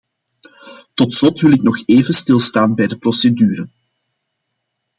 Tot 0.93 1.13
slot 1.13 1.39
wil 1.39 1.51
ik 1.51 1.61
nog 1.61 1.81
even 1.85 2.13
stilstaan 2.13 2.75
bij 2.75 2.87
de 2.87 2.97
procedure. 2.97 3.67